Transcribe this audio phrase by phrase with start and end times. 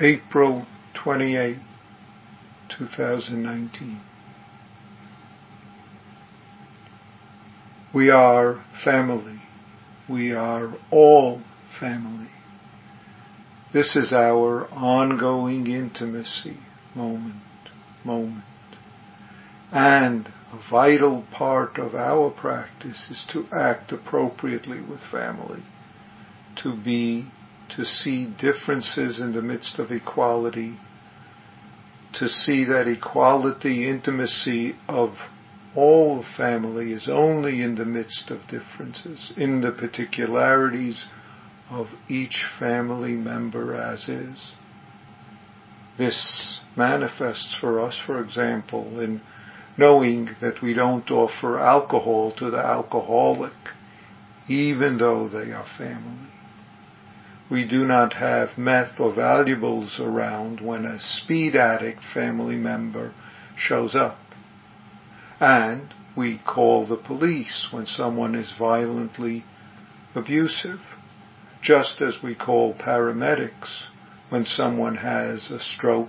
[0.00, 1.58] April 28,
[2.68, 4.00] 2019.
[7.94, 9.40] We are family.
[10.08, 11.42] We are all
[11.78, 12.28] family.
[13.72, 16.58] This is our ongoing intimacy
[16.94, 17.42] moment,
[18.04, 18.44] moment.
[19.70, 25.62] And a vital part of our practice is to act appropriately with family,
[26.62, 27.26] to be,
[27.70, 30.78] to see differences in the midst of equality,
[32.14, 35.10] to see that equality, intimacy of
[35.74, 41.06] all family is only in the midst of differences, in the particularities
[41.70, 44.52] of each family member as is.
[45.98, 49.20] This manifests for us, for example, in
[49.76, 53.52] knowing that we don't offer alcohol to the alcoholic,
[54.48, 56.30] even though they are family.
[57.50, 63.12] We do not have meth or valuables around when a speed addict family member
[63.56, 64.18] shows up.
[65.40, 69.44] And we call the police when someone is violently
[70.14, 70.80] abusive,
[71.60, 73.88] just as we call paramedics
[74.30, 76.08] when someone has a stroke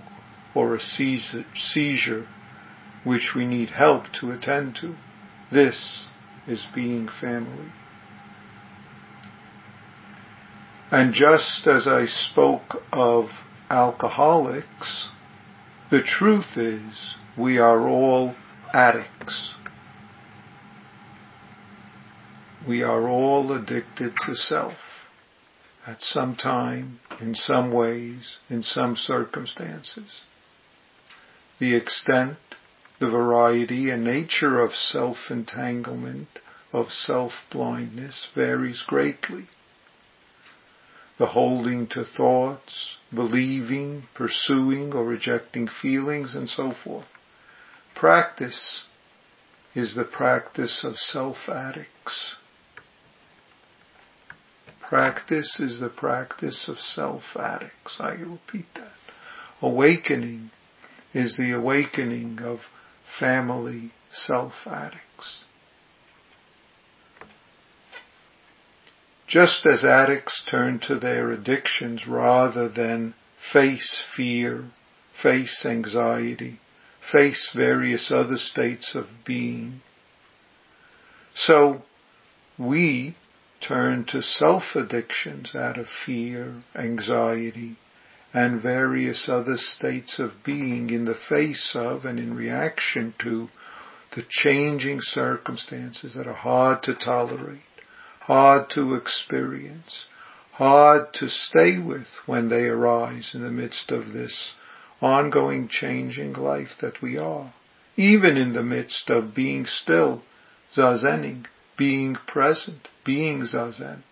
[0.54, 2.26] or a seizure
[3.04, 4.96] which we need help to attend to.
[5.52, 6.06] This
[6.46, 7.70] is being family.
[10.90, 13.26] And just as I spoke of
[13.68, 15.08] alcoholics,
[15.90, 18.34] the truth is we are all
[18.72, 19.54] addicts.
[22.66, 24.78] We are all addicted to self
[25.86, 30.22] at some time, in some ways, in some circumstances.
[31.60, 32.38] The extent
[32.98, 36.28] the variety and nature of self-entanglement,
[36.72, 39.48] of self-blindness varies greatly.
[41.18, 47.06] The holding to thoughts, believing, pursuing or rejecting feelings and so forth.
[47.94, 48.84] Practice
[49.74, 52.36] is the practice of self-addicts.
[54.86, 57.96] Practice is the practice of self-addicts.
[57.98, 58.92] I repeat that.
[59.62, 60.50] Awakening
[61.14, 62.60] is the awakening of
[63.18, 65.44] family self-addicts.
[69.26, 73.14] Just as addicts turn to their addictions rather than
[73.52, 74.66] face fear,
[75.20, 76.60] face anxiety,
[77.00, 79.80] face various other states of being,
[81.34, 81.82] so
[82.56, 83.16] we
[83.60, 87.76] turn to self-addictions out of fear, anxiety,
[88.32, 93.48] and various other states of being in the face of and in reaction to
[94.14, 97.75] the changing circumstances that are hard to tolerate,
[98.26, 100.06] hard to experience,
[100.54, 104.54] hard to stay with when they arise in the midst of this
[105.00, 107.54] ongoing changing life that we are,
[107.94, 110.20] even in the midst of being still,
[110.74, 111.46] zazening,
[111.78, 114.02] being present, being zazen.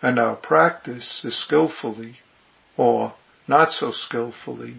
[0.00, 2.18] And our practice is skillfully
[2.76, 3.14] or
[3.48, 4.76] not so skillfully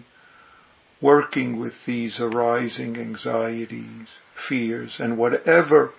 [1.02, 4.08] working with these arising anxieties,
[4.48, 5.92] fears, and whatever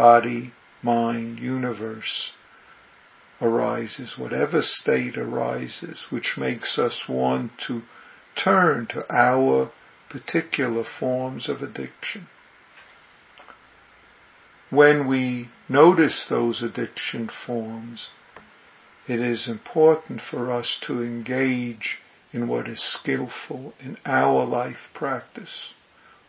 [0.00, 0.50] body,
[0.82, 2.32] mind, universe
[3.38, 7.82] arises, whatever state arises, which makes us want to
[8.34, 9.70] turn to our
[10.08, 12.26] particular forms of addiction.
[14.70, 18.08] When we notice those addiction forms,
[19.06, 21.98] it is important for us to engage
[22.32, 25.74] in what is skillful in our life practice,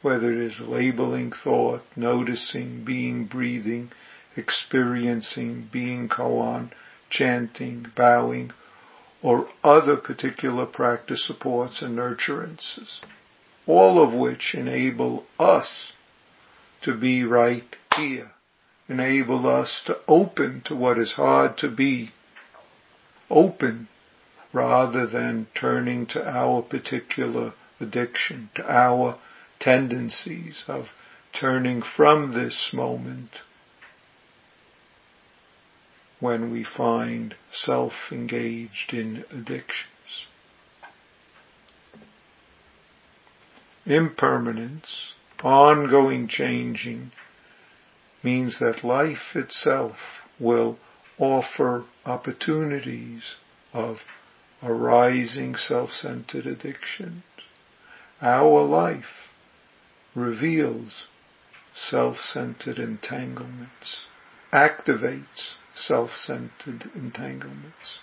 [0.01, 3.91] whether it is labeling thought, noticing, being, breathing,
[4.35, 6.71] experiencing, being koan,
[7.09, 8.51] chanting, bowing,
[9.21, 13.01] or other particular practice supports and nurturances,
[13.67, 15.93] all of which enable us
[16.81, 18.31] to be right here,
[18.89, 22.09] enable us to open to what is hard to be
[23.29, 23.87] open
[24.51, 29.17] rather than turning to our particular addiction, to our
[29.61, 30.87] tendencies of
[31.39, 33.29] turning from this moment
[36.19, 40.27] when we find self engaged in addictions.
[43.85, 45.13] Impermanence,
[45.43, 47.11] ongoing changing,
[48.23, 49.95] means that life itself
[50.39, 50.77] will
[51.17, 53.35] offer opportunities
[53.73, 53.97] of
[54.61, 57.23] arising self-centered addictions.
[58.21, 59.30] Our life
[60.15, 61.07] reveals
[61.73, 64.07] self-centered entanglements,
[64.51, 67.99] activates self-centered entanglements.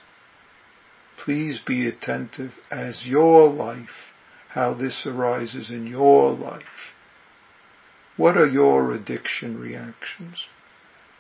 [1.23, 4.13] Please be attentive as your life,
[4.51, 6.93] how this arises in your life.
[8.17, 10.47] What are your addiction reactions?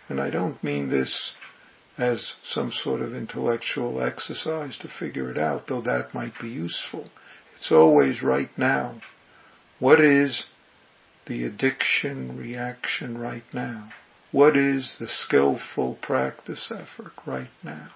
[0.09, 1.33] And I don't mean this
[1.99, 7.11] as some sort of intellectual exercise to figure it out, though that might be useful.
[7.57, 9.03] It's always right now.
[9.81, 10.47] What is
[11.29, 13.91] the addiction reaction right now?
[14.33, 17.89] What is the skillful practice effort right now?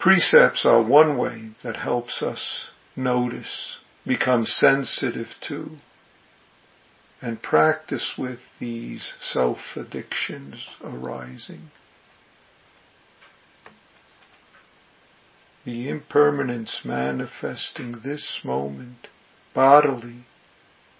[0.00, 5.78] Precepts are one way that helps us notice, become sensitive to,
[7.22, 11.70] and practice with these self-addictions arising.
[15.64, 19.08] The impermanence manifesting this moment
[19.54, 20.24] bodily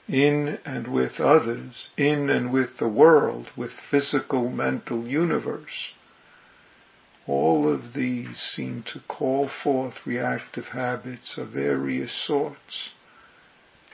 [0.09, 5.93] in and with others, in and with the world, with physical mental universe.
[7.27, 12.91] All of these seem to call forth reactive habits of various sorts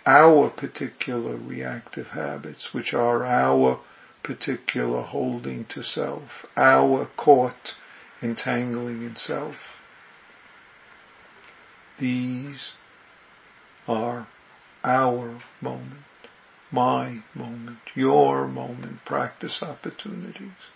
[0.06, 3.80] our particular reactive habits, which are our
[4.22, 7.74] particular holding to self, our caught
[8.22, 9.79] entangling in self.
[12.00, 12.72] These
[13.86, 14.26] are
[14.82, 16.04] our moment,
[16.72, 20.70] my moment, your moment, practice opportunities.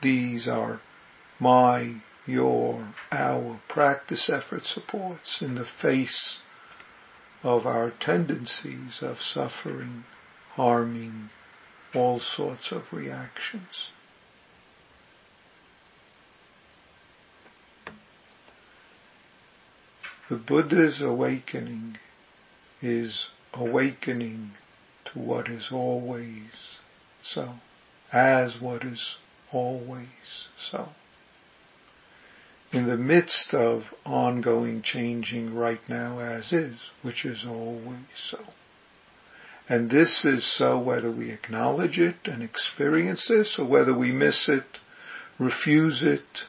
[0.00, 0.80] These are
[1.40, 6.38] my, your, our practice effort supports in the face
[7.42, 10.04] of our tendencies of suffering,
[10.52, 11.30] harming,
[11.92, 13.90] all sorts of reactions.
[20.30, 21.98] The Buddha's awakening
[22.80, 24.52] is awakening
[25.06, 26.78] to what is always
[27.20, 27.56] so,
[28.12, 29.16] as what is
[29.52, 30.90] always so
[32.72, 38.38] in the midst of ongoing changing right now as is, which is always so.
[39.68, 44.48] And this is so whether we acknowledge it and experience this or whether we miss
[44.48, 44.78] it,
[45.38, 46.44] refuse it,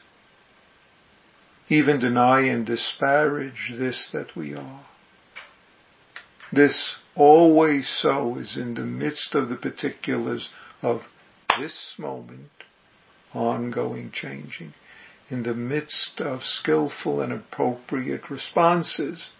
[1.72, 4.84] even deny and disparage this that we are.
[6.52, 10.50] This always so is in the midst of the particulars
[10.82, 11.00] of
[11.58, 12.50] this moment,
[13.32, 14.74] ongoing changing
[15.30, 19.30] in the midst of skillful and appropriate responses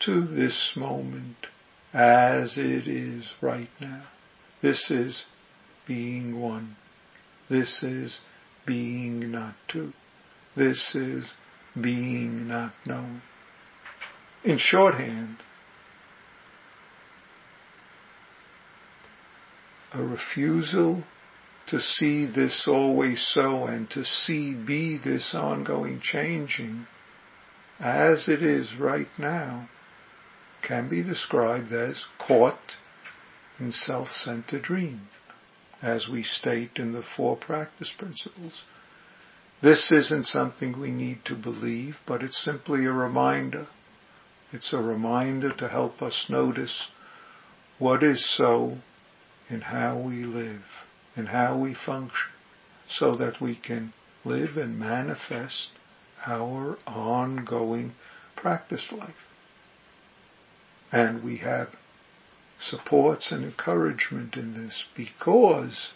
[0.00, 1.46] to this moment
[1.92, 4.02] as it is right now.
[4.62, 5.26] This is
[5.86, 6.74] being one.
[7.48, 8.18] This is
[8.66, 9.92] being not two.
[10.56, 11.34] This is
[11.80, 13.22] being not known.
[14.44, 15.38] In shorthand,
[19.92, 21.04] a refusal
[21.66, 26.86] to see this always so and to see be this ongoing changing
[27.80, 29.68] as it is right now
[30.62, 32.76] can be described as caught
[33.58, 35.08] in self-centered dream,
[35.82, 38.62] as we state in the four practice principles.
[39.62, 43.68] This isn't something we need to believe, but it's simply a reminder.
[44.52, 46.88] It's a reminder to help us notice
[47.78, 48.78] what is so
[49.48, 50.64] in how we live
[51.14, 52.30] and how we function
[52.88, 53.92] so that we can
[54.24, 55.70] live and manifest
[56.26, 57.92] our ongoing
[58.36, 59.14] practice life.
[60.90, 61.68] And we have
[62.60, 65.92] supports and encouragement in this because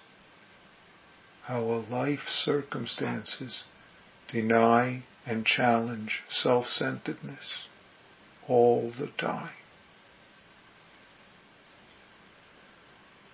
[1.49, 3.65] our life circumstances
[4.29, 7.69] deny and challenge self-centeredness
[8.49, 9.51] all the time.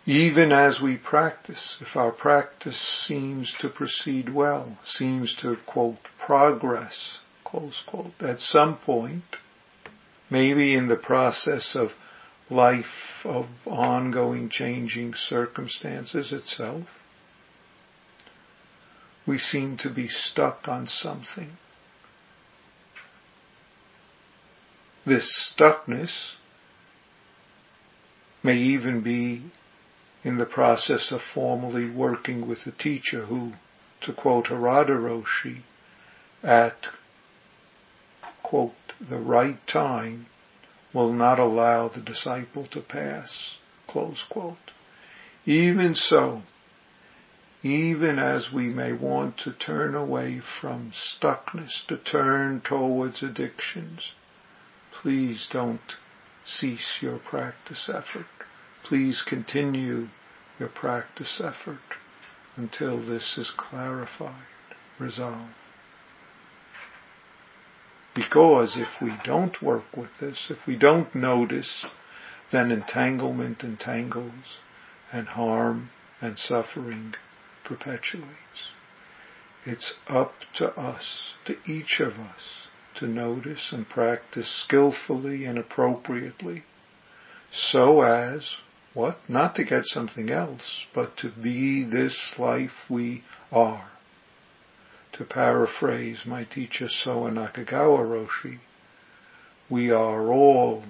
[0.04, 7.18] Even as we practice, if our practice seems to proceed well, seems to, quote, progress,
[7.44, 9.22] close quote, at some point,
[10.28, 11.90] maybe in the process of
[12.50, 16.88] life, of ongoing changing circumstances itself,
[19.26, 21.50] we seem to be stuck on something.
[25.04, 26.34] This stuckness
[28.42, 29.50] may even be
[30.24, 33.52] in the process of formally working with a teacher who,
[34.00, 35.62] to quote Harada Roshi,
[36.42, 36.86] at,
[38.42, 40.26] quote, the right time
[40.94, 43.56] will not allow the disciple to pass,
[43.88, 44.56] close quote.
[45.44, 46.42] Even so,
[47.62, 54.12] even as we may want to turn away from stuckness, to turn towards addictions,
[54.92, 55.94] please don't
[56.44, 58.26] cease your practice effort
[58.82, 60.08] please continue
[60.58, 61.78] your practice effort
[62.56, 64.44] until this is clarified,
[64.98, 65.54] resolved.
[68.14, 71.86] Because if we don't work with this, if we don't notice,
[72.50, 74.58] then entanglement entangles
[75.10, 75.90] and harm
[76.20, 77.14] and suffering
[77.76, 78.70] perpetuates.
[79.64, 86.64] It's up to us, to each of us, to notice and practice skillfully and appropriately
[87.52, 88.56] so as,
[88.94, 89.18] what?
[89.28, 93.90] Not to get something else, but to be this life we are.
[95.12, 98.60] To paraphrase my teacher Soen Nakagawa Roshi,
[99.68, 100.84] we are all,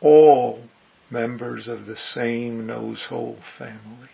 [0.00, 0.64] all
[1.08, 4.10] members of the same nose hole family.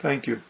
[0.00, 0.40] Thank you.